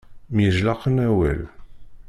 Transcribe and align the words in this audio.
Myejlaqen 0.35 0.97
awal. 1.07 1.41